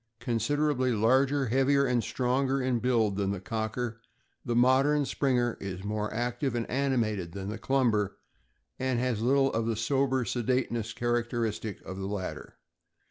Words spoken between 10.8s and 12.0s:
characteristic of